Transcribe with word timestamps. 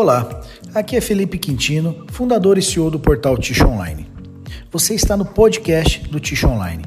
Olá, 0.00 0.26
aqui 0.74 0.96
é 0.96 1.00
Felipe 1.02 1.36
Quintino, 1.36 2.06
fundador 2.10 2.56
e 2.56 2.62
CEO 2.62 2.90
do 2.90 2.98
portal 2.98 3.36
Ticho 3.36 3.68
Online. 3.68 4.10
Você 4.70 4.94
está 4.94 5.14
no 5.14 5.26
podcast 5.26 6.08
do 6.08 6.18
Ticho 6.18 6.48
Online. 6.48 6.86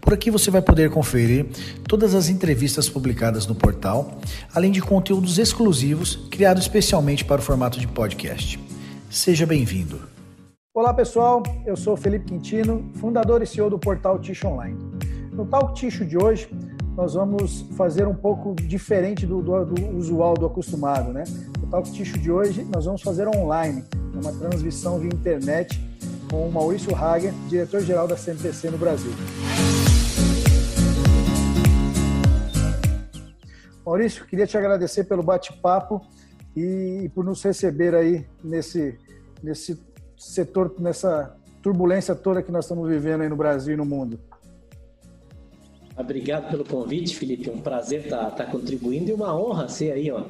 Por 0.00 0.14
aqui 0.14 0.30
você 0.30 0.50
vai 0.50 0.62
poder 0.62 0.88
conferir 0.88 1.44
todas 1.86 2.14
as 2.14 2.30
entrevistas 2.30 2.88
publicadas 2.88 3.46
no 3.46 3.54
portal, 3.54 4.18
além 4.54 4.72
de 4.72 4.80
conteúdos 4.80 5.36
exclusivos 5.36 6.16
criados 6.30 6.62
especialmente 6.62 7.22
para 7.22 7.42
o 7.42 7.44
formato 7.44 7.78
de 7.78 7.86
podcast. 7.86 8.58
Seja 9.10 9.44
bem-vindo. 9.44 10.00
Olá 10.72 10.94
pessoal, 10.94 11.42
eu 11.66 11.76
sou 11.76 11.98
Felipe 11.98 12.30
Quintino, 12.30 12.90
fundador 12.94 13.42
e 13.42 13.46
CEO 13.46 13.68
do 13.68 13.78
portal 13.78 14.18
Ticho 14.18 14.48
Online. 14.48 14.78
No 15.34 15.44
Talk 15.44 15.74
Ticho 15.74 16.02
de 16.02 16.16
hoje, 16.16 16.48
nós 16.96 17.12
vamos 17.12 17.60
fazer 17.76 18.08
um 18.08 18.14
pouco 18.14 18.54
diferente 18.54 19.26
do, 19.26 19.42
do, 19.42 19.66
do 19.66 19.96
usual, 19.98 20.32
do 20.32 20.46
acostumado, 20.46 21.12
né? 21.12 21.24
Talk 21.74 21.90
Ticho 21.90 22.16
de 22.20 22.30
hoje 22.30 22.62
nós 22.72 22.84
vamos 22.84 23.02
fazer 23.02 23.26
online, 23.26 23.82
uma 24.14 24.32
transmissão 24.32 25.00
via 25.00 25.08
internet 25.08 25.76
com 26.30 26.46
o 26.46 26.52
Maurício 26.52 26.94
Hager, 26.94 27.32
diretor-geral 27.48 28.06
da 28.06 28.16
CNPC 28.16 28.70
no 28.70 28.78
Brasil. 28.78 29.10
Maurício, 33.84 34.24
queria 34.24 34.46
te 34.46 34.56
agradecer 34.56 35.02
pelo 35.02 35.20
bate-papo 35.20 36.00
e 36.56 37.10
por 37.12 37.24
nos 37.24 37.42
receber 37.42 37.92
aí 37.92 38.24
nesse, 38.44 38.96
nesse 39.42 39.76
setor, 40.16 40.76
nessa 40.78 41.36
turbulência 41.60 42.14
toda 42.14 42.40
que 42.40 42.52
nós 42.52 42.66
estamos 42.66 42.88
vivendo 42.88 43.22
aí 43.22 43.28
no 43.28 43.36
Brasil 43.36 43.74
e 43.74 43.76
no 43.76 43.84
mundo. 43.84 44.20
Obrigado 45.98 46.48
pelo 46.48 46.64
convite, 46.64 47.16
Felipe. 47.16 47.50
Um 47.50 47.60
prazer 47.60 48.04
estar 48.04 48.26
tá, 48.26 48.30
tá 48.30 48.46
contribuindo 48.46 49.10
e 49.10 49.12
uma 49.12 49.36
honra 49.36 49.68
ser 49.68 49.90
aí, 49.90 50.08
ó, 50.12 50.26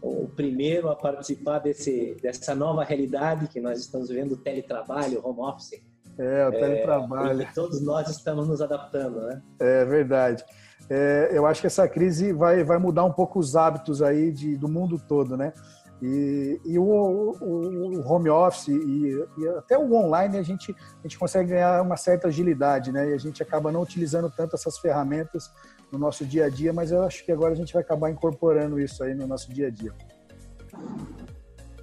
o 0.00 0.28
primeiro 0.28 0.88
a 0.88 0.96
participar 0.96 1.58
desse, 1.58 2.16
dessa 2.22 2.54
nova 2.54 2.84
realidade 2.84 3.48
que 3.48 3.60
nós 3.60 3.80
estamos 3.80 4.08
vivendo, 4.08 4.32
o 4.32 4.36
teletrabalho, 4.36 5.20
home 5.24 5.40
office. 5.40 5.82
É, 6.18 6.48
o 6.48 6.50
teletrabalho. 6.50 7.42
É, 7.42 7.48
todos 7.54 7.80
nós 7.80 8.08
estamos 8.08 8.48
nos 8.48 8.60
adaptando, 8.60 9.20
né? 9.20 9.42
É 9.60 9.84
verdade. 9.84 10.44
É, 10.90 11.30
eu 11.32 11.46
acho 11.46 11.60
que 11.60 11.66
essa 11.66 11.86
crise 11.88 12.32
vai, 12.32 12.64
vai 12.64 12.78
mudar 12.78 13.04
um 13.04 13.12
pouco 13.12 13.38
os 13.38 13.54
hábitos 13.54 14.02
aí 14.02 14.32
de, 14.32 14.56
do 14.56 14.68
mundo 14.68 14.98
todo, 14.98 15.36
né? 15.36 15.52
E, 16.00 16.60
e 16.64 16.78
o, 16.78 16.84
o, 16.84 17.98
o, 17.98 18.08
home 18.08 18.30
office 18.30 18.68
e, 18.68 19.26
e, 19.36 19.48
até 19.58 19.76
o 19.76 19.92
online 19.92 20.38
a 20.38 20.42
gente, 20.42 20.70
a 20.70 21.02
gente 21.02 21.18
consegue 21.18 21.50
ganhar 21.50 21.82
uma 21.82 21.96
certa 21.96 22.28
agilidade, 22.28 22.92
né? 22.92 23.10
E 23.10 23.14
a 23.14 23.18
gente 23.18 23.42
acaba 23.42 23.72
não 23.72 23.82
utilizando 23.82 24.30
tanto 24.30 24.54
essas 24.54 24.78
ferramentas 24.78 25.50
no 25.90 25.98
nosso 25.98 26.24
dia 26.24 26.46
a 26.46 26.48
dia, 26.48 26.72
mas 26.72 26.90
eu 26.90 27.02
acho 27.02 27.24
que 27.24 27.32
agora 27.32 27.52
a 27.52 27.56
gente 27.56 27.72
vai 27.72 27.82
acabar 27.82 28.10
incorporando 28.10 28.78
isso 28.80 29.02
aí 29.02 29.14
no 29.14 29.26
nosso 29.26 29.52
dia 29.52 29.68
a 29.68 29.70
dia. 29.70 29.92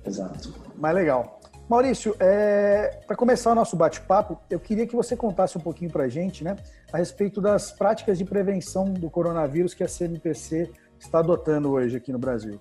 Exato. 0.05 0.53
Mas 0.77 0.95
legal. 0.95 1.39
Maurício, 1.67 2.15
é, 2.19 2.99
para 3.07 3.15
começar 3.15 3.51
o 3.51 3.55
nosso 3.55 3.75
bate-papo, 3.75 4.39
eu 4.51 4.59
queria 4.59 4.85
que 4.85 4.95
você 4.95 5.15
contasse 5.15 5.57
um 5.57 5.61
pouquinho 5.61 5.89
para 5.89 6.03
a 6.03 6.07
gente, 6.07 6.43
né, 6.43 6.55
a 6.93 6.97
respeito 6.97 7.41
das 7.41 7.71
práticas 7.71 8.19
de 8.19 8.25
prevenção 8.25 8.93
do 8.93 9.09
coronavírus 9.09 9.73
que 9.73 9.83
a 9.83 9.87
CNPC 9.87 10.71
está 10.99 11.19
adotando 11.19 11.71
hoje 11.71 11.97
aqui 11.97 12.11
no 12.11 12.19
Brasil. 12.19 12.59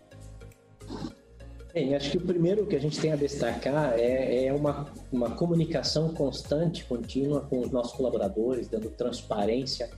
Bem, 1.75 1.95
acho 1.95 2.13
que 2.13 2.17
o 2.17 2.21
primeiro 2.21 2.67
que 2.67 2.77
a 2.77 2.79
gente 2.79 2.99
tem 2.99 3.13
a 3.13 3.17
destacar 3.17 3.95
é, 3.99 4.47
é 4.47 4.53
uma, 4.53 4.87
uma 5.13 5.33
comunicação 5.33 6.15
constante, 6.15 6.85
contínua 6.85 7.41
com 7.43 7.61
os 7.61 7.71
nossos 7.71 7.93
colaboradores, 7.93 8.69
dando 8.69 8.89
transparência 8.91 9.91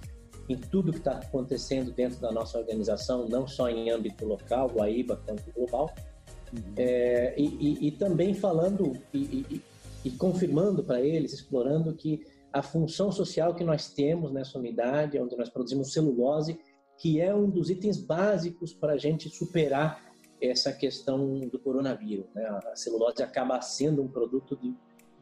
em 0.49 0.57
tudo 0.57 0.93
que 0.93 0.99
está 0.99 1.19
acontecendo 1.19 1.91
dentro 1.93 2.21
da 2.21 2.31
nossa 2.31 2.59
organização, 2.59 3.29
não 3.29 3.47
só 3.47 3.69
em 3.69 3.91
âmbito 3.91 4.25
local, 4.25 4.69
Guaíba, 4.69 5.21
quanto 5.27 5.51
global. 5.53 5.93
Uhum. 6.53 6.75
É, 6.77 7.35
e, 7.37 7.45
e, 7.45 7.89
e, 7.89 7.91
também 7.91 8.33
falando 8.33 8.93
e, 9.13 9.63
e 10.05 10.11
confirmando 10.11 10.85
para 10.85 11.01
eles, 11.01 11.33
explorando 11.33 11.93
que 11.93 12.25
a 12.53 12.63
função 12.63 13.11
social 13.11 13.55
que 13.55 13.65
nós 13.65 13.91
temos 13.91 14.33
nessa 14.33 14.59
unidade, 14.59 15.19
onde 15.19 15.37
nós 15.37 15.51
produzimos 15.51 15.93
celulose, 15.93 16.59
que 16.97 17.21
é 17.21 17.35
um 17.35 17.51
dos 17.51 17.69
itens 17.69 17.99
básicos 17.99 18.73
para 18.73 18.93
a 18.93 18.97
gente 18.97 19.29
superar 19.29 20.01
essa 20.41 20.73
questão 20.73 21.41
do 21.49 21.59
coronavírus. 21.59 22.27
Né? 22.35 22.45
A 22.45 22.77
celulose 22.77 23.23
acaba 23.23 23.61
sendo 23.61 24.01
um 24.01 24.09
produto 24.09 24.57
de 24.57 24.75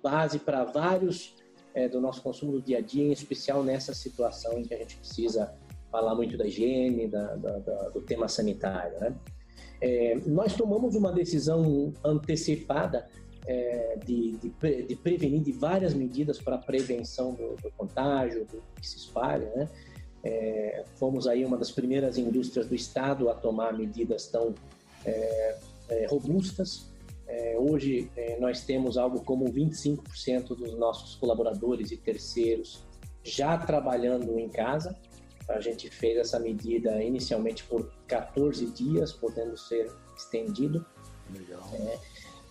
base 0.03 0.39
para 0.39 0.65
vários 0.65 1.35
é, 1.75 1.89
do 1.89 2.01
nosso 2.01 2.23
consumo 2.23 2.53
do 2.53 2.63
dia 2.63 2.79
a 2.79 2.81
dia, 2.81 3.05
em 3.05 3.13
especial 3.13 3.63
nessa 3.63 3.93
situação 3.93 4.59
em 4.59 4.63
que 4.63 4.73
a 4.73 4.79
gente 4.79 4.97
precisa 4.97 5.53
falar 5.91 6.15
muito 6.15 6.37
da 6.37 6.47
higiene, 6.47 7.09
da, 7.09 7.35
da, 7.37 7.59
da, 7.59 7.89
do 7.91 8.01
tema 8.01 8.29
sanitário. 8.29 8.99
Né? 9.01 9.15
É, 9.81 10.17
nós 10.27 10.55
tomamos 10.55 10.95
uma 10.95 11.13
decisão 11.13 11.93
antecipada 12.05 13.07
é, 13.47 13.99
de, 14.05 14.33
de, 14.39 14.83
de, 14.87 14.97
prevenir 14.97 15.43
de 15.43 15.53
várias 15.53 15.93
medidas 15.93 16.41
para 16.41 16.57
a 16.57 16.59
prevenção 16.59 17.35
do, 17.35 17.57
do, 17.57 17.71
contágio, 17.77 18.45
do 18.47 18.63
que 18.81 18.89
se 18.89 18.97
espalha. 18.97 19.51
Né? 19.55 19.69
É, 20.23 20.85
fomos 20.95 21.27
aí 21.27 21.45
uma 21.45 21.59
das 21.59 21.71
primeiras 21.71 22.17
indústrias 22.17 22.67
do 22.67 22.75
estado 22.75 23.29
a 23.29 23.35
tomar 23.35 23.77
medidas 23.77 24.27
tão 24.27 24.55
é, 25.05 25.59
é, 25.89 26.07
robustas. 26.07 26.93
É, 27.37 27.57
hoje 27.59 28.09
é, 28.17 28.39
nós 28.39 28.65
temos 28.65 28.97
algo 28.97 29.25
como 29.25 29.45
25% 29.47 30.55
dos 30.55 30.73
nossos 30.79 31.17
colaboradores 31.17 31.91
e 31.91 31.97
terceiros 31.97 32.87
já 33.25 33.59
trabalhando 33.59 34.39
em 34.39 34.49
casa. 34.49 34.97
A 35.49 35.59
gente 35.61 35.91
fez 35.91 36.17
essa 36.17 36.39
medida 36.39 37.03
inicialmente 37.03 37.65
por 37.65 37.93
14 38.07 38.67
dias, 38.67 39.13
podendo 39.13 39.57
ser 39.57 39.91
estendido. 40.17 40.87
É, 41.73 41.99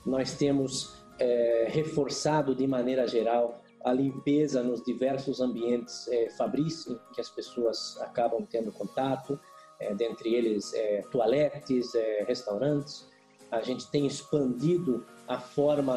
nós 0.05 0.35
temos 0.35 1.01
é, 1.17 1.67
reforçado 1.69 2.53
de 2.53 2.67
maneira 2.67 3.07
geral 3.07 3.61
a 3.85 3.93
limpeza 3.93 4.61
nos 4.61 4.83
diversos 4.83 5.39
ambientes 5.39 6.09
é, 6.09 6.29
fabris 6.31 6.87
em 6.87 6.99
que 7.13 7.21
as 7.21 7.29
pessoas 7.29 7.97
acabam 8.01 8.45
tendo 8.45 8.71
contato 8.71 9.39
é, 9.79 9.93
dentre 9.95 10.33
eles 10.33 10.73
é, 10.73 11.03
toaletes, 11.09 11.93
restaurantes. 12.27 13.12
A 13.53 13.61
gente 13.61 13.87
tem 13.91 14.07
expandido 14.07 15.05
a 15.27 15.39
forma, 15.39 15.95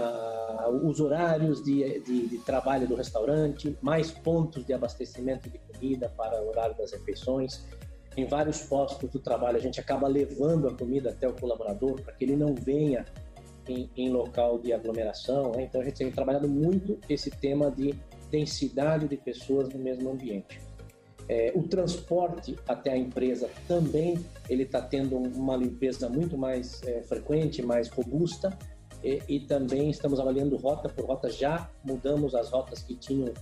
os 0.82 1.00
horários 1.00 1.64
de, 1.64 2.00
de, 2.00 2.28
de, 2.28 2.38
trabalho 2.40 2.86
do 2.86 2.94
restaurante, 2.94 3.74
mais 3.80 4.10
pontos 4.10 4.64
de 4.66 4.74
abastecimento 4.74 5.48
de 5.48 5.58
comida 5.58 6.12
para 6.14 6.42
o 6.42 6.48
horário 6.48 6.76
das 6.76 6.92
refeições. 6.92 7.64
Em 8.14 8.26
vários 8.26 8.60
postos 8.62 9.10
do 9.10 9.18
trabalho, 9.18 9.56
a 9.56 9.60
gente 9.60 9.80
acaba 9.80 10.06
levando 10.06 10.68
a 10.68 10.74
comida 10.74 11.10
até 11.10 11.26
o 11.26 11.32
colaborador 11.32 11.98
para 12.02 12.12
que 12.12 12.24
ele 12.24 12.36
não 12.36 12.54
venha 12.54 13.06
em, 13.66 13.90
em 13.96 14.10
local 14.10 14.58
de 14.58 14.74
aglomeração. 14.74 15.52
Né? 15.52 15.62
Então, 15.62 15.80
a 15.80 15.84
gente 15.84 15.96
tem 15.96 16.10
trabalhado 16.10 16.46
muito 16.46 16.98
esse 17.08 17.30
tema 17.30 17.70
de 17.70 17.94
densidade 18.30 19.08
de 19.08 19.16
pessoas 19.16 19.70
no 19.70 19.78
mesmo 19.78 20.10
ambiente. 20.10 20.65
É, 21.28 21.52
o 21.54 21.62
transporte 21.64 22.56
até 22.68 22.92
a 22.92 22.96
empresa 22.96 23.50
também 23.66 24.24
ele 24.48 24.62
está 24.62 24.80
tendo 24.80 25.16
uma 25.16 25.56
limpeza 25.56 26.08
muito 26.08 26.38
mais 26.38 26.82
é, 26.84 27.02
frequente, 27.02 27.62
mais 27.62 27.88
robusta 27.88 28.56
e, 29.02 29.20
e, 29.28 29.40
também 29.40 29.90
estamos 29.90 30.20
avaliando 30.20 30.56
rota 30.56 30.88
por 30.88 31.04
rota. 31.04 31.28
Já 31.28 31.68
mudamos 31.84 32.34
as 32.34 32.50
rotas 32.50 32.82
que 32.82 32.94
tinham 32.94 33.32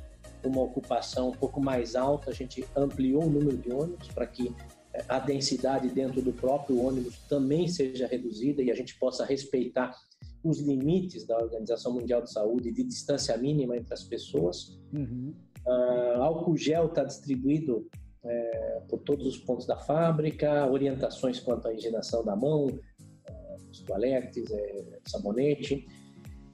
uma 0.43 0.63
ocupação 0.63 1.29
um 1.29 1.33
pouco 1.33 1.61
mais 1.61 1.95
alta. 1.95 2.31
A 2.31 2.35
gente 2.35 2.65
ampliou 2.75 3.25
o 3.25 3.31
número 3.31 3.57
de 3.57 3.71
ônibus 3.71 4.09
para 4.09 4.27
que 4.27 4.55
é, 4.95 5.05
a 5.09 5.19
densidade 5.19 5.89
dentro 5.89 6.23
do 6.23 6.33
próprio 6.33 6.83
ônibus 6.83 7.19
também 7.29 7.69
seja 7.69 8.07
reduzida 8.07 8.63
e 8.63 8.71
a 8.71 8.75
gente 8.75 8.99
possa 8.99 9.25
respeitar 9.25 9.95
os 10.43 10.61
limites 10.61 11.27
da 11.27 11.39
Organização 11.39 11.93
Mundial 11.93 12.23
de 12.23 12.31
Saúde 12.31 12.71
de 12.71 12.85
distância 12.85 13.37
mínima 13.37 13.77
entre 13.77 13.93
as 13.95 14.05
pessoas. 14.05 14.79
Uhum. 14.93 15.35
Uh, 15.67 16.23
álcool 16.23 16.57
gel 16.57 16.87
está 16.87 17.05
distribuído 17.05 17.89
é, 18.25 18.83
por 18.89 19.01
todos 19.01 19.27
os 19.27 19.37
pontos 19.39 19.67
da 19.67 19.77
fábrica, 19.77 20.67
orientações 20.71 21.39
quanto 21.41 21.69
à 21.69 21.75
higienização 21.75 22.25
da 22.25 22.35
mão, 22.35 22.67
uh, 22.67 23.71
os 23.71 23.81
toaletes, 23.81 24.51
é, 24.51 24.99
sabonete. 25.07 25.87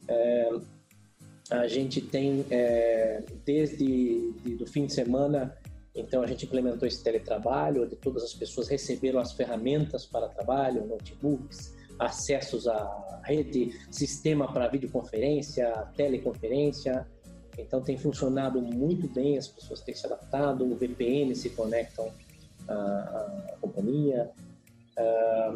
É, 0.09 0.51
a 1.51 1.67
gente 1.67 2.01
tem, 2.01 2.45
é, 2.51 3.23
desde 3.45 4.33
de, 4.43 4.57
do 4.57 4.67
fim 4.67 4.87
de 4.87 4.95
semana, 4.95 5.57
então 5.95 6.23
a 6.23 6.27
gente 6.27 6.47
implementou 6.47 6.87
esse 6.87 7.03
teletrabalho, 7.03 7.85
onde 7.85 7.97
todas 7.97 8.23
as 8.23 8.35
pessoas 8.35 8.69
receberam 8.69 9.19
as 9.19 9.33
ferramentas 9.33 10.07
para 10.07 10.29
trabalho, 10.29 10.87
notebooks, 10.87 11.77
acessos 11.99 12.67
à 12.67 13.21
rede, 13.25 13.73
sistema 13.91 14.53
para 14.53 14.69
videoconferência, 14.69 15.71
teleconferência, 15.97 17.07
então 17.59 17.81
tem 17.81 17.99
funcionado 17.99 18.61
muito 18.61 19.09
bem, 19.09 19.37
as 19.37 19.49
pessoas 19.49 19.81
têm 19.81 19.95
se 19.95 20.07
adaptado, 20.07 20.65
o 20.65 20.77
VPN 20.77 21.35
se 21.35 21.51
conectam 21.51 22.11
à, 22.69 22.75
à 22.75 23.57
companhia. 23.61 24.31
Ah, 24.97 25.55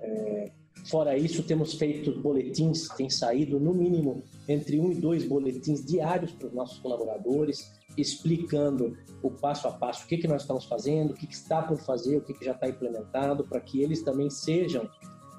é, 0.00 0.50
fora 0.86 1.16
isso, 1.16 1.42
temos 1.42 1.74
feito 1.74 2.12
boletins, 2.20 2.88
tem 2.88 3.08
saído 3.08 3.58
no 3.58 3.72
mínimo 3.72 4.22
entre 4.48 4.78
um 4.78 4.90
e 4.90 4.94
dois 4.94 5.24
boletins 5.24 5.84
diários 5.84 6.32
para 6.32 6.48
os 6.48 6.52
nossos 6.52 6.78
colaboradores, 6.78 7.72
explicando 7.96 8.96
o 9.22 9.30
passo 9.30 9.68
a 9.68 9.72
passo, 9.72 10.04
o 10.04 10.08
que, 10.08 10.16
que 10.16 10.26
nós 10.26 10.42
estamos 10.42 10.64
fazendo, 10.64 11.12
o 11.12 11.14
que, 11.14 11.26
que 11.26 11.34
está 11.34 11.62
por 11.62 11.78
fazer, 11.78 12.16
o 12.16 12.20
que, 12.20 12.34
que 12.34 12.44
já 12.44 12.52
está 12.52 12.68
implementado, 12.68 13.44
para 13.44 13.60
que 13.60 13.82
eles 13.82 14.02
também 14.02 14.28
sejam 14.30 14.88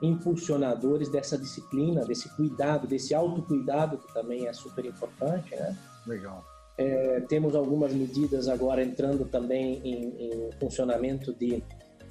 impulsionadores 0.03 1.09
dessa 1.09 1.37
disciplina, 1.37 2.05
desse 2.05 2.27
cuidado, 2.35 2.85
desse 2.85 3.15
autocuidado, 3.15 3.97
que 3.97 4.13
também 4.13 4.47
é 4.47 4.53
super 4.53 4.85
importante, 4.85 5.55
né? 5.55 5.75
Legal. 6.05 6.43
É, 6.77 7.21
temos 7.21 7.55
algumas 7.55 7.93
medidas 7.93 8.47
agora 8.49 8.83
entrando 8.83 9.25
também 9.25 9.79
em, 9.83 10.47
em 10.47 10.51
funcionamento 10.59 11.33
de 11.33 11.63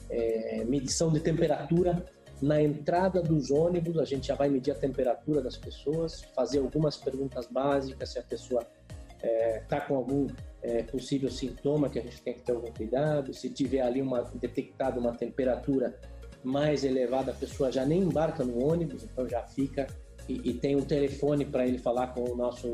é, 0.08 0.64
medição 0.64 1.12
de 1.12 1.20
temperatura 1.20 2.04
na 2.40 2.62
entrada 2.62 3.20
dos 3.20 3.50
ônibus. 3.50 3.98
A 3.98 4.04
gente 4.04 4.28
já 4.28 4.34
vai 4.34 4.48
medir 4.48 4.70
a 4.70 4.74
temperatura 4.74 5.42
das 5.42 5.56
pessoas, 5.56 6.22
fazer 6.34 6.60
algumas 6.60 6.96
perguntas 6.96 7.46
básicas 7.46 8.10
se 8.10 8.18
a 8.18 8.22
pessoa 8.22 8.62
está 8.62 9.28
é, 9.28 9.62
tá 9.68 9.80
com 9.80 9.96
algum 9.96 10.26
é, 10.62 10.82
possível 10.84 11.30
sintoma 11.30 11.88
que 11.88 11.98
a 11.98 12.02
gente 12.02 12.22
tem 12.22 12.34
que 12.34 12.42
ter 12.42 12.52
algum 12.52 12.72
cuidado. 12.72 13.34
Se 13.34 13.50
tiver 13.50 13.82
ali 13.82 14.00
uma 14.00 14.22
detectada 14.34 14.98
uma 14.98 15.12
temperatura 15.12 15.94
mais 16.42 16.84
elevada, 16.84 17.32
a 17.32 17.34
pessoa 17.34 17.70
já 17.70 17.84
nem 17.84 18.00
embarca 18.02 18.44
no 18.44 18.64
ônibus, 18.64 19.04
então 19.04 19.28
já 19.28 19.42
fica 19.42 19.86
e, 20.28 20.50
e 20.50 20.54
tem 20.54 20.76
um 20.76 20.82
telefone 20.82 21.44
para 21.44 21.66
ele 21.66 21.78
falar 21.78 22.08
com 22.08 22.30
o 22.30 22.36
nosso 22.36 22.72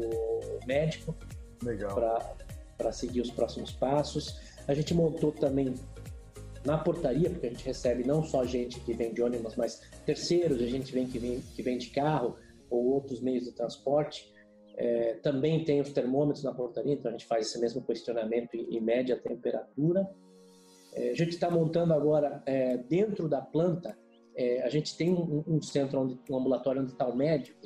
médico 0.66 1.14
para 2.76 2.92
seguir 2.92 3.20
os 3.20 3.30
próximos 3.30 3.72
passos. 3.72 4.40
A 4.66 4.74
gente 4.74 4.94
montou 4.94 5.32
também 5.32 5.74
na 6.64 6.78
portaria, 6.78 7.30
porque 7.30 7.46
a 7.46 7.50
gente 7.50 7.64
recebe 7.64 8.04
não 8.04 8.22
só 8.22 8.44
gente 8.44 8.80
que 8.80 8.92
vem 8.92 9.12
de 9.12 9.22
ônibus, 9.22 9.56
mas 9.56 9.80
terceiros, 10.04 10.60
a 10.60 10.66
gente 10.66 10.92
vem 10.92 11.06
que 11.06 11.18
vem, 11.18 11.40
que 11.40 11.62
vem 11.62 11.78
de 11.78 11.90
carro 11.90 12.36
ou 12.70 12.92
outros 12.92 13.20
meios 13.20 13.44
de 13.44 13.52
transporte. 13.52 14.32
É, 14.76 15.14
também 15.14 15.64
tem 15.64 15.80
os 15.80 15.90
termômetros 15.90 16.44
na 16.44 16.54
portaria, 16.54 16.92
então 16.92 17.08
a 17.08 17.12
gente 17.12 17.26
faz 17.26 17.48
esse 17.48 17.58
mesmo 17.58 17.82
questionamento 17.82 18.54
e, 18.54 18.76
e 18.76 18.80
mede 18.80 19.12
a 19.12 19.16
temperatura. 19.18 20.08
É, 20.98 21.10
a 21.10 21.14
gente 21.14 21.30
está 21.30 21.48
montando 21.48 21.94
agora, 21.94 22.42
é, 22.44 22.76
dentro 22.76 23.28
da 23.28 23.40
planta, 23.40 23.96
é, 24.36 24.62
a 24.62 24.68
gente 24.68 24.96
tem 24.96 25.12
um, 25.12 25.44
um, 25.46 25.62
centro, 25.62 26.00
onde, 26.00 26.18
um 26.28 26.36
ambulatório 26.36 26.82
onde 26.82 26.90
está 26.90 27.06
o 27.06 27.16
médico, 27.16 27.56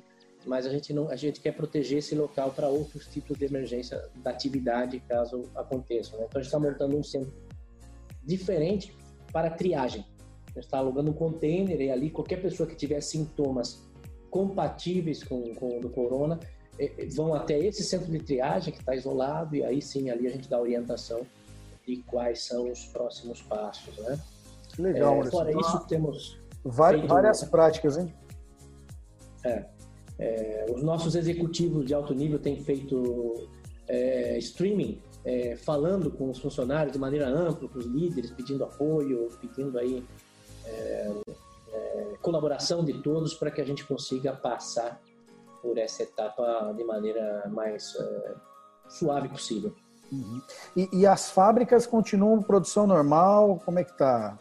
mas 0.44 0.66
a 0.66 0.70
gente, 0.70 0.92
não, 0.92 1.08
a 1.08 1.16
gente 1.16 1.40
quer 1.40 1.52
proteger 1.52 1.98
esse 1.98 2.14
local 2.14 2.50
para 2.50 2.68
outros 2.68 3.06
tipos 3.06 3.38
de 3.38 3.46
emergência 3.46 4.02
da 4.16 4.30
atividade, 4.30 5.00
caso 5.08 5.50
aconteça. 5.54 6.16
Né? 6.16 6.26
Então 6.28 6.40
a 6.40 6.42
gente 6.42 6.54
está 6.54 6.58
montando 6.58 6.96
um 6.96 7.02
centro 7.02 7.32
diferente 8.22 8.94
para 9.32 9.48
triagem. 9.50 10.04
A 10.48 10.54
gente 10.54 10.64
está 10.64 10.78
alugando 10.78 11.10
um 11.10 11.14
container 11.14 11.80
e 11.80 11.90
ali 11.90 12.10
qualquer 12.10 12.42
pessoa 12.42 12.68
que 12.68 12.76
tiver 12.76 13.00
sintomas 13.00 13.88
compatíveis 14.30 15.22
com, 15.22 15.54
com 15.54 15.78
o 15.78 15.80
do 15.80 15.88
corona 15.88 16.38
vão 17.14 17.34
até 17.34 17.58
esse 17.58 17.84
centro 17.84 18.10
de 18.10 18.18
triagem 18.18 18.72
que 18.72 18.80
está 18.80 18.94
isolado 18.94 19.54
e 19.54 19.62
aí 19.62 19.80
sim 19.80 20.10
ali 20.10 20.26
a 20.26 20.30
gente 20.30 20.48
dá 20.48 20.60
orientação 20.60 21.24
de 21.86 22.02
quais 22.04 22.42
são 22.42 22.70
os 22.70 22.86
próximos 22.86 23.42
passos, 23.42 23.96
né? 23.98 24.18
Legal, 24.78 25.22
é, 25.22 25.30
Fora 25.30 25.50
isso, 25.50 25.86
temos 25.86 26.40
várias, 26.64 27.06
várias 27.06 27.44
práticas, 27.44 27.98
hein? 27.98 28.14
É, 29.44 29.66
é, 30.18 30.66
os 30.70 30.82
nossos 30.82 31.14
executivos 31.14 31.84
de 31.84 31.94
alto 31.94 32.14
nível 32.14 32.38
têm 32.38 32.62
feito 32.62 33.48
é, 33.88 34.38
streaming, 34.38 35.02
é, 35.24 35.56
falando 35.56 36.10
com 36.10 36.30
os 36.30 36.38
funcionários 36.38 36.92
de 36.92 36.98
maneira 36.98 37.28
ampla, 37.28 37.68
com 37.68 37.78
os 37.78 37.86
líderes, 37.86 38.30
pedindo 38.30 38.64
apoio, 38.64 39.28
pedindo 39.40 39.78
aí 39.78 40.04
é, 40.64 41.12
é, 41.72 42.14
colaboração 42.20 42.84
de 42.84 43.02
todos 43.02 43.34
para 43.34 43.50
que 43.50 43.60
a 43.60 43.64
gente 43.64 43.84
consiga 43.84 44.32
passar 44.32 45.00
por 45.60 45.78
essa 45.78 46.02
etapa 46.02 46.72
de 46.76 46.84
maneira 46.84 47.48
mais 47.48 47.96
suave 48.88 49.28
possível. 49.28 49.74
Uhum. 50.12 50.42
E, 50.76 50.88
e, 50.92 51.06
as 51.06 51.30
fábricas 51.30 51.86
continuam 51.86 52.42
produção 52.42 52.86
normal? 52.86 53.62
Como 53.64 53.78
é 53.78 53.84
que 53.84 53.92
está? 53.92 54.38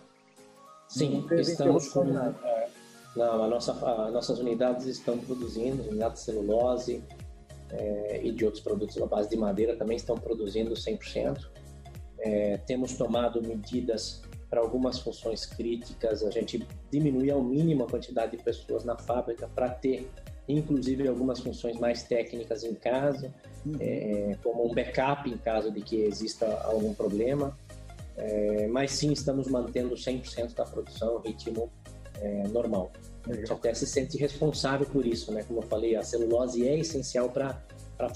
Sim, 0.90 1.26
estamos 1.32 1.88
com, 1.88 2.04
é, 2.04 2.70
não, 3.16 3.44
a 3.44 3.48
nossa, 3.48 3.72
a, 3.72 4.12
nossas 4.12 4.40
unidades 4.40 4.86
estão 4.86 5.18
produzindo, 5.18 5.84
unidades 5.84 6.20
de 6.20 6.26
celulose 6.26 7.04
é, 7.70 8.22
e 8.22 8.32
de 8.34 8.44
outros 8.44 8.62
produtos 8.62 9.02
à 9.02 9.06
base 9.06 9.30
de 9.30 9.38
madeira 9.38 9.76
também 9.78 9.96
estão 9.96 10.18
produzindo 10.18 10.74
100%. 10.74 11.50
É, 12.20 12.58
temos 12.58 12.94
tomado 12.94 13.42
medidas 13.42 14.22
para 14.50 14.60
algumas 14.60 15.00
funções 15.00 15.46
críticas, 15.46 16.24
a 16.24 16.30
gente 16.30 16.68
diminui 16.92 17.32
ao 17.32 17.42
mínimo 17.42 17.86
a 17.86 17.88
quantidade 17.88 18.36
de 18.36 18.44
pessoas 18.44 18.84
na 18.84 18.98
fábrica 18.98 19.48
para 19.48 19.70
ter 19.70 20.12
inclusive 20.58 21.08
algumas 21.08 21.40
funções 21.40 21.78
mais 21.78 22.04
técnicas 22.04 22.64
em 22.64 22.74
casa, 22.74 23.34
uhum. 23.66 23.78
é, 23.80 24.38
como 24.44 24.70
um 24.70 24.74
backup 24.74 25.30
em 25.30 25.38
caso 25.38 25.72
de 25.72 25.82
que 25.82 25.98
exista 25.98 26.46
algum 26.64 26.94
problema. 26.94 27.58
É, 28.18 28.68
mas 28.68 28.92
sim, 28.92 29.12
estamos 29.12 29.48
mantendo 29.48 29.96
100% 29.96 30.54
da 30.54 30.66
produção, 30.66 31.20
ritmo 31.20 31.72
é, 32.20 32.48
normal. 32.48 32.92
A 33.28 33.34
gente 33.34 33.52
até 33.52 33.74
se 33.74 33.86
sente 33.86 34.18
responsável 34.18 34.86
por 34.86 35.06
isso, 35.06 35.32
né? 35.32 35.44
Como 35.44 35.60
eu 35.60 35.64
falei, 35.64 35.96
a 35.96 36.04
celulose 36.04 36.68
é 36.68 36.80
essencial 36.80 37.30
para 37.30 37.62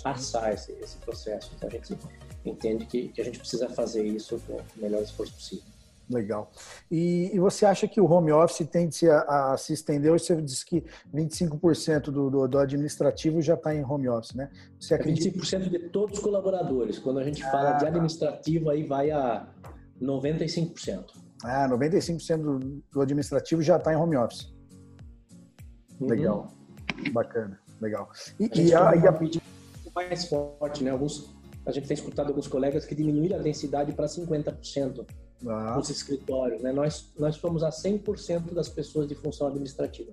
passar 0.04 0.54
esse, 0.54 0.72
esse 0.74 0.98
processo. 0.98 1.52
Então 1.56 1.70
a 1.70 1.72
gente 1.72 1.98
entende 2.44 2.86
que, 2.86 3.10
que 3.10 3.22
a 3.22 3.24
gente 3.24 3.40
precisa 3.40 3.70
fazer 3.70 4.04
isso 4.04 4.40
com 4.48 4.54
o 4.54 4.64
melhor 4.78 5.02
esforço 5.02 5.34
possível. 5.34 5.75
Legal. 6.10 6.52
E, 6.90 7.32
e, 7.34 7.40
você 7.40 7.66
acha 7.66 7.88
que 7.88 8.00
o 8.00 8.06
home 8.06 8.32
office 8.32 8.68
tende 8.68 9.10
a, 9.10 9.54
a 9.54 9.58
se 9.58 9.74
estender? 9.74 10.12
Hoje 10.12 10.26
você 10.26 10.42
disse 10.42 10.66
que 10.66 10.84
25% 11.14 12.06
do, 12.12 12.30
do, 12.30 12.48
do, 12.48 12.60
administrativo 12.60 13.42
já 13.42 13.56
está 13.56 13.74
em 13.74 13.84
home 13.84 14.08
office, 14.08 14.36
né? 14.36 14.52
Você 14.80 14.94
é 14.94 14.98
acredita... 14.98 15.40
25% 15.40 15.70
de 15.70 15.80
todos 15.90 16.18
os 16.18 16.24
colaboradores. 16.24 17.00
Quando 17.00 17.20
a 17.20 17.24
gente 17.24 17.44
ah, 17.44 17.52
fala 17.52 17.72
de 17.74 17.88
administrativo, 17.88 18.70
aí 18.70 18.84
vai 18.84 19.10
a 19.10 19.48
95%. 20.00 21.06
Ah, 21.44 21.68
95% 21.70 22.38
do, 22.38 22.84
do 22.92 23.02
administrativo 23.02 23.64
já 23.64 23.78
está 23.78 23.92
em 23.92 23.96
home 23.96 24.16
office. 24.16 24.54
Uhum. 26.00 26.08
Legal. 26.08 26.54
Bacana. 27.12 27.60
Legal. 27.82 28.10
E 28.40 28.46
a, 28.46 28.62
e 28.62 28.74
a, 28.74 28.96
e 28.96 29.08
a... 29.08 29.94
mais 29.96 30.26
forte, 30.26 30.84
né? 30.84 30.92
Alguns, 30.92 31.36
a 31.66 31.72
gente 31.72 31.88
tem 31.88 31.96
escutado 31.96 32.28
alguns 32.28 32.48
colegas 32.48 32.86
que 32.86 32.94
diminuíram 32.94 33.38
a 33.38 33.42
densidade 33.42 33.92
para 33.92 34.06
50% 34.06 35.06
ah. 35.48 35.76
nos 35.76 35.90
escritórios. 35.90 36.62
Né? 36.62 36.72
Nós, 36.72 37.12
nós 37.18 37.38
fomos 37.38 37.64
a 37.64 37.70
100% 37.70 38.54
das 38.54 38.70
pessoas 38.70 39.08
de 39.08 39.16
função 39.16 39.48
administrativa. 39.48 40.12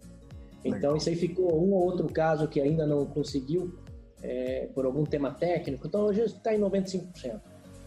Então, 0.64 0.92
Legal. 0.92 0.96
isso 0.96 1.08
aí 1.08 1.16
ficou 1.16 1.60
um 1.62 1.72
ou 1.72 1.84
outro 1.84 2.06
caso 2.08 2.46
que 2.46 2.60
ainda 2.60 2.86
não 2.86 3.04
conseguiu 3.04 3.74
é, 4.22 4.68
por 4.74 4.84
algum 4.84 5.04
tema 5.04 5.32
técnico. 5.32 5.86
Então, 5.86 6.02
hoje 6.02 6.22
está 6.22 6.54
em 6.54 6.60
95%. 6.60 7.40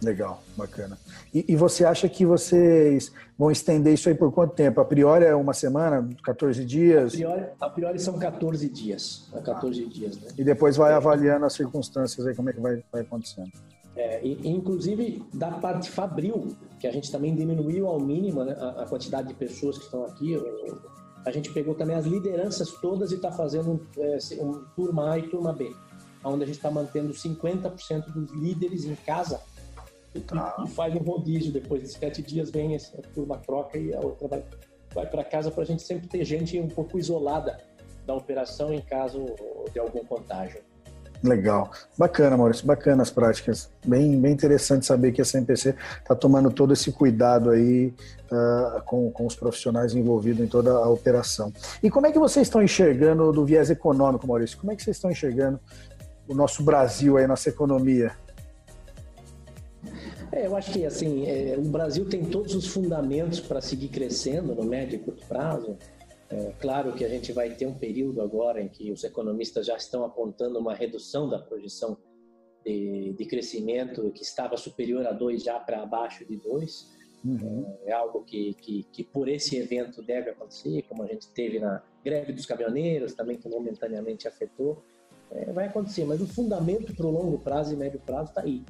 Legal, 0.03 0.43
bacana. 0.57 0.97
E, 1.33 1.45
e, 1.47 1.55
você 1.55 1.85
acha 1.85 2.07
que 2.09 2.25
vocês 2.25 3.13
vão 3.37 3.49
estender 3.49 3.93
isso 3.93 4.09
aí 4.09 4.13
por 4.13 4.31
quanto 4.31 4.53
tempo? 4.53 4.81
A 4.81 4.85
priori 4.85 5.23
é 5.23 5.33
uma 5.33 5.53
semana, 5.53 6.07
14 6.21 6.65
dias? 6.65 7.13
A 7.13 7.15
priori, 7.15 7.45
a 7.61 7.69
priori 7.69 7.99
são 7.99 8.19
14 8.19 8.69
dias. 8.69 9.29
14 9.43 9.83
ah. 9.83 9.89
dias 9.89 10.17
né? 10.17 10.27
E 10.37 10.43
depois 10.43 10.75
vai 10.75 10.93
avaliando 10.93 11.45
as 11.45 11.53
circunstâncias 11.53 12.27
aí, 12.27 12.35
como 12.35 12.49
é 12.49 12.53
que 12.53 12.59
vai, 12.59 12.83
vai 12.91 13.01
acontecendo. 13.01 13.51
É, 13.95 14.19
e, 14.25 14.47
inclusive, 14.49 15.23
da 15.33 15.51
parte 15.51 15.89
fabril, 15.89 16.55
que 16.79 16.87
a 16.87 16.91
gente 16.91 17.09
também 17.11 17.33
diminuiu 17.33 17.87
ao 17.87 17.99
mínimo 17.99 18.43
né, 18.43 18.55
a, 18.59 18.83
a, 18.83 18.85
quantidade 18.85 19.29
de 19.29 19.33
pessoas 19.33 19.77
que 19.77 19.85
estão 19.85 20.03
aqui, 20.03 20.35
a 21.25 21.31
gente 21.31 21.51
pegou 21.51 21.73
também 21.73 21.95
as 21.95 22.05
lideranças 22.05 22.71
todas 22.81 23.11
e 23.11 23.15
está 23.15 23.31
fazendo 23.31 23.71
um, 23.71 23.79
é, 24.01 24.43
um 24.43 24.65
turma 24.75 25.11
A 25.11 25.17
e 25.17 25.29
turma 25.29 25.53
B, 25.53 25.73
onde 26.23 26.43
a 26.43 26.45
gente 26.45 26.57
está 26.57 26.69
mantendo 26.69 27.13
50% 27.13 28.11
dos 28.11 28.31
líderes 28.33 28.83
em 28.83 28.95
casa 28.95 29.41
e, 30.13 30.21
ah. 30.33 30.63
e, 30.65 30.69
faz 30.71 30.93
um 30.93 30.99
rodízio. 30.99 31.53
Depois 31.53 31.81
de 31.81 31.87
sete 31.87 32.21
dias 32.21 32.51
vem 32.51 32.75
a 32.75 32.79
turma 33.13 33.37
troca 33.37 33.77
e 33.77 33.93
a 33.93 34.01
outra 34.01 34.27
vai, 34.27 34.43
vai 34.93 35.09
para 35.09 35.23
casa 35.23 35.49
para 35.49 35.63
a 35.63 35.65
gente 35.65 35.83
sempre 35.83 36.07
ter 36.07 36.25
gente 36.25 36.59
um 36.59 36.67
pouco 36.67 36.99
isolada 36.99 37.59
da 38.05 38.13
operação 38.13 38.73
em 38.73 38.81
caso 38.81 39.25
de 39.71 39.79
algum 39.79 40.03
contágio. 40.03 40.61
Legal. 41.25 41.71
Bacana, 41.97 42.37
Maurício. 42.37 42.65
Bacana 42.65 43.01
as 43.01 43.09
práticas. 43.09 43.69
Bem, 43.85 44.19
bem 44.19 44.31
interessante 44.31 44.85
saber 44.85 45.11
que 45.11 45.21
a 45.21 45.25
CMPC 45.25 45.75
está 45.99 46.13
tomando 46.13 46.51
todo 46.51 46.71
esse 46.71 46.91
cuidado 46.91 47.49
aí 47.49 47.93
uh, 48.31 48.81
com, 48.85 49.11
com 49.11 49.25
os 49.25 49.35
profissionais 49.35 49.95
envolvidos 49.95 50.45
em 50.45 50.47
toda 50.47 50.71
a 50.71 50.87
operação. 50.87 51.51
E 51.81 51.89
como 51.89 52.05
é 52.05 52.11
que 52.11 52.19
vocês 52.19 52.45
estão 52.47 52.61
enxergando 52.61 53.31
do 53.31 53.43
viés 53.43 53.71
econômico, 53.71 54.27
Maurício? 54.27 54.57
Como 54.57 54.71
é 54.71 54.75
que 54.75 54.83
vocês 54.83 54.97
estão 54.97 55.09
enxergando 55.09 55.59
o 56.27 56.35
nosso 56.35 56.63
Brasil 56.63 57.17
aí, 57.17 57.25
nossa 57.25 57.49
economia? 57.49 58.11
É, 60.31 60.45
eu 60.45 60.55
acho 60.55 60.71
que 60.71 60.85
assim, 60.85 61.25
é, 61.25 61.55
o 61.57 61.63
Brasil 61.63 62.05
tem 62.05 62.25
todos 62.25 62.53
os 62.53 62.67
fundamentos 62.67 63.39
para 63.39 63.61
seguir 63.61 63.87
crescendo 63.87 64.53
no 64.53 64.63
médio 64.63 64.97
e 64.97 64.99
curto 64.99 65.25
prazo. 65.25 65.75
É, 66.29 66.53
claro 66.59 66.93
que 66.93 67.05
a 67.05 67.09
gente 67.09 67.31
vai 67.31 67.53
ter 67.53 67.67
um 67.67 67.73
período 67.73 68.21
agora 68.21 68.61
em 68.61 68.67
que 68.67 68.91
os 68.91 69.03
economistas 69.03 69.65
já 69.65 69.77
estão 69.77 70.03
apontando 70.03 70.57
uma 70.57 70.73
redução 70.73 71.29
da 71.29 71.37
projeção 71.37 71.97
de, 72.65 73.13
de 73.13 73.25
crescimento 73.25 74.11
que 74.11 74.23
estava 74.23 74.57
superior 74.57 75.05
a 75.05 75.11
2 75.11 75.43
já 75.43 75.59
para 75.59 75.83
abaixo 75.83 76.25
de 76.25 76.35
2. 76.37 76.95
Uhum. 77.23 77.65
É, 77.85 77.91
é 77.91 77.93
algo 77.93 78.23
que, 78.23 78.53
que, 78.55 78.83
que, 78.91 79.03
por 79.03 79.27
esse 79.27 79.55
evento 79.57 80.01
deve 80.01 80.31
acontecer, 80.31 80.83
como 80.83 81.03
a 81.03 81.07
gente 81.07 81.27
teve 81.29 81.59
na 81.59 81.83
greve 82.03 82.33
dos 82.33 82.45
caminhoneiros, 82.45 83.13
também 83.13 83.37
que 83.37 83.47
momentaneamente 83.47 84.27
afetou. 84.27 84.83
É, 85.31 85.51
vai 85.51 85.65
acontecer, 85.65 86.05
mas 86.05 86.21
o 86.21 86.27
fundamento 86.27 86.95
para 86.95 87.05
o 87.05 87.11
longo 87.11 87.39
prazo 87.39 87.73
e 87.73 87.75
médio 87.75 87.99
prazo 87.99 88.29
está 88.29 88.41
aí. 88.41 88.63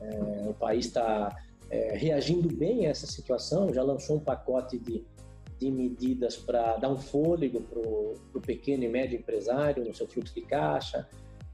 É, 0.00 0.48
o 0.48 0.54
país 0.54 0.86
está 0.86 1.36
é, 1.68 1.96
reagindo 1.96 2.48
bem 2.48 2.86
a 2.86 2.90
essa 2.90 3.06
situação, 3.06 3.72
já 3.72 3.82
lançou 3.82 4.16
um 4.16 4.20
pacote 4.20 4.78
de 4.78 5.04
de 5.60 5.70
medidas 5.70 6.36
para 6.36 6.78
dar 6.78 6.88
um 6.88 6.96
fôlego 6.96 7.60
para 7.60 7.78
o 7.78 8.40
pequeno 8.40 8.82
e 8.82 8.88
médio 8.88 9.18
empresário 9.18 9.84
no 9.84 9.94
seu 9.94 10.08
fluxo 10.08 10.34
de 10.34 10.40
caixa, 10.40 11.06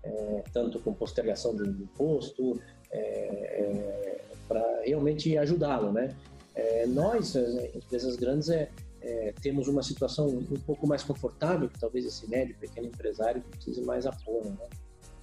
é, 0.05 0.45
tanto 0.53 0.79
com 0.79 0.95
postergação 0.95 1.55
do 1.55 1.67
imposto, 1.67 2.61
é, 2.93 3.01
é, 3.01 4.21
para 4.47 4.83
realmente 4.85 5.37
ajudá-lo, 5.37 5.93
né? 5.93 6.15
É, 6.55 6.87
nós, 6.87 7.35
empresas 7.75 8.15
grandes, 8.15 8.49
é, 8.49 8.71
é, 9.03 9.35
temos 9.43 9.67
uma 9.67 9.83
situação 9.83 10.29
um 10.29 10.61
pouco 10.61 10.87
mais 10.87 11.03
confortável, 11.03 11.69
que 11.69 11.79
talvez 11.79 12.07
esse 12.07 12.31
médio, 12.31 12.57
pequeno 12.61 12.87
empresário 12.87 13.43
precise 13.51 13.83
mais 13.83 14.07
apoio, 14.07 14.51
né? 14.51 14.67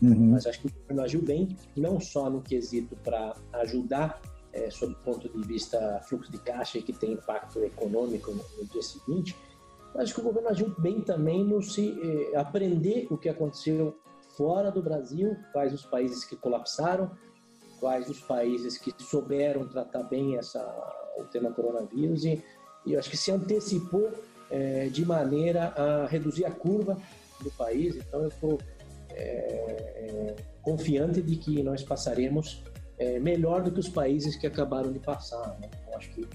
Uhum. 0.02 0.32
Mas 0.32 0.46
acho 0.46 0.60
que 0.60 0.68
o 0.68 0.72
governo 0.72 1.02
agiu 1.02 1.22
bem, 1.22 1.56
não 1.78 2.00
só 2.02 2.30
no 2.30 2.42
quesito 2.42 2.98
para 2.98 3.34
ajudar 3.54 4.22
é, 4.54 4.70
sob 4.70 4.94
o 4.94 4.98
ponto 4.98 5.28
de 5.28 5.48
vista 5.48 6.00
fluxo 6.08 6.32
de 6.32 6.38
caixa 6.38 6.78
e 6.78 6.84
que 6.84 6.94
tem 6.94 7.14
impacto 7.14 7.60
econômico 7.64 8.32
no, 8.32 8.44
no 8.58 8.66
dia 8.70 8.82
seguinte, 8.82 9.36
mas 9.94 10.14
que 10.14 10.20
o 10.20 10.24
governo 10.24 10.50
agiu 10.50 10.74
bem 10.78 11.02
também 11.02 11.44
no 11.44 11.62
se 11.62 11.96
eh, 12.02 12.36
aprender 12.36 13.08
o 13.12 13.18
que 13.18 13.30
aconteceu 13.30 13.96
fora 14.36 14.72
do 14.72 14.82
Brasil, 14.82 15.38
quais 15.52 15.72
os 15.72 15.86
países 15.86 16.26
que 16.26 16.36
colapsaram, 16.36 17.12
quais 17.80 18.10
os 18.10 18.20
países 18.20 18.78
que 18.78 18.92
souberam 19.04 19.68
tratar 19.68 20.04
bem 20.04 20.38
essa, 20.38 20.60
o 21.18 21.26
tema 21.26 21.52
coronavírus 21.52 22.26
e, 22.26 22.44
e 22.86 22.94
eu 22.94 23.00
acho 23.00 23.10
que 23.10 23.18
se 23.18 23.32
antecipou 23.32 24.12
é, 24.50 24.88
de 24.88 25.06
maneira 25.06 25.74
a 25.78 26.08
reduzir 26.08 26.46
a 26.46 26.52
curva 26.52 26.98
do 27.42 27.52
país. 27.52 27.96
Então 27.96 28.22
eu 28.24 28.30
estou 28.30 28.60
é, 29.12 30.36
confiante 30.64 31.22
de 31.22 31.36
que 31.36 31.62
nós 31.62 31.84
passaremos 31.84 32.64
é, 33.04 33.20
melhor 33.20 33.62
do 33.62 33.72
que 33.72 33.80
os 33.80 33.90
países 33.90 34.36
que 34.36 34.48
acabaram 34.48 34.92
de 34.92 35.00
passar. 35.00 35.58
Né? 35.60 35.70
Eu 35.88 35.98
acho 35.98 36.10
que 36.12 36.28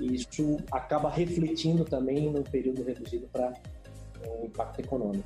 isso 0.00 0.58
acaba 0.70 1.10
refletindo 1.10 1.84
também 1.84 2.30
num 2.30 2.42
período 2.42 2.82
reduzido 2.82 3.26
para 3.32 3.52
o 4.26 4.46
impacto 4.46 4.80
econômico. 4.80 5.24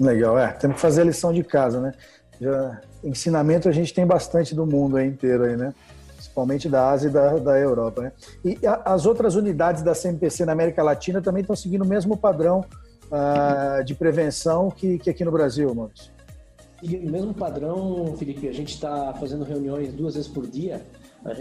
Legal, 0.00 0.38
é. 0.38 0.48
Temos 0.52 0.76
que 0.76 0.82
fazer 0.82 1.02
a 1.02 1.04
lição 1.04 1.32
de 1.32 1.44
casa, 1.44 1.80
né? 1.80 1.92
Já, 2.40 2.80
ensinamento 3.04 3.68
a 3.68 3.72
gente 3.72 3.92
tem 3.94 4.06
bastante 4.06 4.54
do 4.54 4.66
mundo 4.66 4.96
aí 4.96 5.06
inteiro 5.06 5.44
aí, 5.44 5.56
né? 5.56 5.74
Principalmente 6.14 6.68
da 6.68 6.90
Ásia 6.90 7.08
e 7.08 7.10
da, 7.10 7.36
da 7.38 7.58
Europa, 7.58 8.02
né? 8.02 8.12
E 8.44 8.66
a, 8.66 8.82
as 8.84 9.06
outras 9.06 9.34
unidades 9.36 9.82
da 9.82 9.94
CMPC 9.94 10.44
na 10.44 10.52
América 10.52 10.82
Latina 10.82 11.20
também 11.20 11.42
estão 11.42 11.54
seguindo 11.54 11.82
o 11.82 11.86
mesmo 11.86 12.16
padrão 12.16 12.64
uh, 13.10 13.84
de 13.84 13.94
prevenção 13.94 14.70
que, 14.70 14.98
que 14.98 15.10
aqui 15.10 15.24
no 15.24 15.30
Brasil, 15.30 15.72
Maurício? 15.74 16.10
E 16.82 16.96
o 16.96 17.10
mesmo 17.10 17.32
padrão, 17.32 18.16
Felipe, 18.16 18.48
a 18.48 18.52
gente 18.52 18.74
está 18.74 19.14
fazendo 19.14 19.44
reuniões 19.44 19.92
duas 19.92 20.16
vezes 20.16 20.28
por 20.28 20.48
dia, 20.48 20.84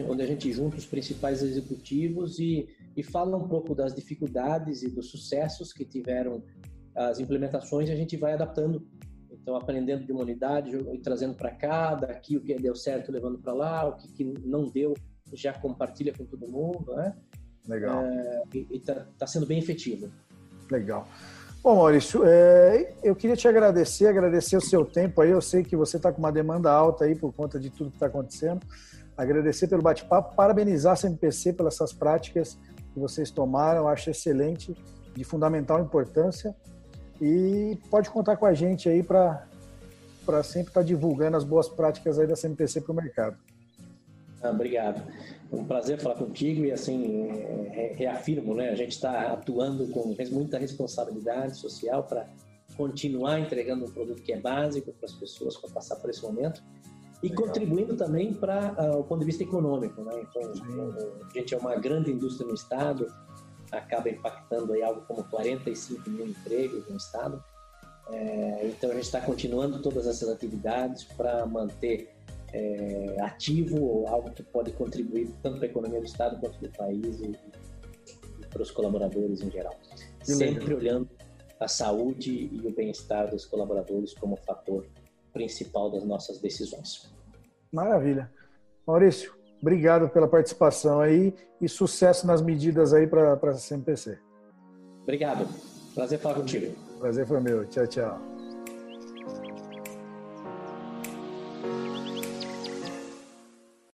onde 0.08 0.22
a 0.22 0.28
gente 0.28 0.52
junta 0.54 0.78
os 0.78 0.86
principais 0.86 1.42
executivos 1.42 2.38
e, 2.38 2.70
e 2.96 3.02
fala 3.02 3.36
um 3.36 3.48
pouco 3.48 3.74
das 3.74 3.96
dificuldades 3.96 4.84
e 4.84 4.90
dos 4.90 5.10
sucessos 5.10 5.74
que 5.74 5.84
tiveram 5.84 6.44
as 6.96 7.20
implementações 7.20 7.90
e 7.90 7.92
a 7.92 7.96
gente 7.96 8.16
vai 8.18 8.34
adaptando. 8.34 8.88
Então, 9.32 9.56
aprendendo 9.56 10.06
de 10.06 10.12
uma 10.12 10.22
unidade 10.22 10.78
e 10.78 11.00
trazendo 11.00 11.34
para 11.34 11.50
cá, 11.50 11.96
daqui 11.96 12.38
o 12.38 12.42
que 12.42 12.54
deu 12.54 12.76
certo 12.76 13.12
levando 13.12 13.40
para 13.40 13.54
lá, 13.54 13.88
o 13.88 13.98
que, 13.98 14.08
que, 14.10 14.24
não 14.46 14.70
deu 14.70 14.94
já 15.34 15.54
compartilha 15.54 16.14
com 16.14 16.26
todo 16.26 16.48
mundo, 16.48 16.94
né? 16.94 17.16
Legal. 17.68 18.04
É, 18.04 18.44
e 18.54 18.68
está 18.78 19.08
tá 19.18 19.26
sendo 19.26 19.48
bem 19.48 19.58
efetivo. 19.58 20.12
Legal. 20.70 21.08
Bom, 21.64 21.76
Maurício, 21.76 22.24
é, 22.26 22.92
eu 23.04 23.16
queria 23.16 23.36
te 23.36 23.48
agradecer, 23.48 24.08
agradecer 24.08 24.58
o 24.58 24.62
seu 24.62 24.84
tempo 24.84 25.22
aí. 25.22 25.30
Eu 25.30 25.42
sei 25.42 25.64
que 25.64 25.76
você 25.76 25.98
está 25.98 26.12
com 26.12 26.18
uma 26.18 26.32
demanda 26.32 26.72
alta 26.72 27.06
aí 27.06 27.14
por 27.14 27.32
conta 27.32 27.60
de 27.60 27.70
tudo 27.70 27.92
que 27.92 27.98
está 27.98 28.08
acontecendo. 28.08 28.66
Agradecer 29.16 29.68
pelo 29.68 29.84
bate-papo, 29.84 30.36
parabenizar 30.36 30.94
a 30.94 30.96
CMPC 30.96 31.54
pelas 31.54 31.76
essas 31.76 31.94
práticas 31.94 32.58
que 32.92 33.00
vocês 33.00 33.30
tomaram. 33.30 33.82
Eu 33.82 33.88
acho 33.90 34.10
excelente, 34.10 34.76
de 35.16 35.24
fundamental 35.24 35.80
importância. 35.80 36.56
E 37.22 37.78
pode 37.92 38.10
contar 38.10 38.38
com 38.38 38.48
a 38.48 38.56
gente 38.56 38.90
aí 38.90 39.04
para 39.04 39.46
sempre 40.44 40.70
estar 40.70 40.82
tá 40.82 40.82
divulgando 40.82 41.38
as 41.38 41.44
boas 41.44 41.70
práticas 41.70 42.18
aí 42.18 42.26
da 42.26 42.36
CMPC 42.36 42.82
para 42.82 42.92
o 42.92 42.96
mercado. 42.96 43.38
Ah, 44.42 44.50
obrigado. 44.50 45.04
É 45.52 45.56
um 45.56 45.66
prazer 45.66 46.00
falar 46.00 46.16
contigo 46.16 46.64
e 46.64 46.72
assim 46.72 47.28
reafirmo, 47.96 48.56
né? 48.56 48.70
A 48.70 48.76
gente 48.76 48.92
está 48.92 49.34
atuando 49.34 49.88
com 49.90 50.16
muita 50.32 50.58
responsabilidade 50.58 51.58
social 51.58 52.04
para 52.04 52.28
continuar 52.78 53.40
entregando 53.40 53.86
um 53.86 53.92
produto 53.92 54.22
que 54.22 54.32
é 54.32 54.40
básico 54.40 54.94
para 54.94 55.06
as 55.06 55.14
pessoas 55.14 55.58
para 55.58 55.70
passar 55.70 55.98
por 55.98 56.10
esse 56.10 56.24
momento 56.24 56.64
e 57.22 57.28
Legal. 57.28 57.46
contribuindo 57.46 57.96
também 57.96 58.34
para 58.34 58.74
uh, 58.74 59.00
o 59.00 59.04
ponto 59.04 59.20
de 59.20 59.26
vista 59.26 59.44
econômico, 59.44 60.02
né? 60.02 60.22
Então, 60.22 60.56
Sim. 60.56 61.30
a 61.30 61.34
gente 61.34 61.54
é 61.54 61.58
uma 61.58 61.76
grande 61.76 62.12
indústria 62.12 62.48
no 62.48 62.56
estado, 62.56 63.08
acaba 63.72 64.10
impactando 64.10 64.74
aí 64.74 64.82
algo 64.82 65.02
como 65.02 65.24
45 65.26 66.10
mil 66.10 66.28
empregos 66.28 66.88
no 66.90 66.98
estado. 66.98 67.44
É, 68.10 68.68
então 68.68 68.90
a 68.90 68.94
gente 68.94 69.04
está 69.04 69.22
continuando 69.22 69.80
todas 69.82 70.08
essas 70.08 70.28
atividades 70.28 71.04
para 71.04 71.46
manter 71.46 72.10
é, 72.54 73.18
ativo 73.22 74.06
algo 74.08 74.32
que 74.32 74.44
pode 74.44 74.72
contribuir 74.74 75.30
tanto 75.42 75.58
para 75.58 75.68
a 75.68 75.70
economia 75.70 76.00
do 76.00 76.06
estado 76.06 76.40
quanto 76.40 76.60
do 76.60 76.70
país 76.70 77.20
e, 77.20 77.32
e 78.40 78.46
para 78.48 78.62
os 78.62 78.72
colaboradores 78.72 79.42
em 79.42 79.50
geral. 79.50 79.74
Que 80.20 80.32
Sempre 80.34 80.76
legal. 80.76 80.78
olhando 80.78 81.10
a 81.60 81.68
saúde 81.68 82.50
e 82.52 82.68
o 82.68 82.72
bem-estar 82.74 83.30
dos 83.30 83.46
colaboradores 83.46 84.14
como 84.14 84.36
fator 84.36 84.86
principal 85.32 85.92
das 85.92 86.04
nossas 86.04 86.40
decisões. 86.40 87.14
Maravilha. 87.72 88.30
Maurício, 88.86 89.34
Obrigado 89.62 90.10
pela 90.10 90.28
participação 90.28 91.00
aí 91.00 91.34
e 91.62 91.70
sucesso 91.70 92.26
nas 92.26 92.42
medidas 92.42 92.94
aí 92.94 93.06
para 93.06 93.34
a 93.34 93.54
CMPC. 93.54 94.18
Obrigado. 95.04 95.48
Prazer 95.94 96.20
falar 96.20 96.36
contigo. 96.36 96.74
Prazer 97.00 97.28
foi 97.28 97.40
meu. 97.40 97.66
Tchau, 97.68 97.86
tchau. 97.86 98.41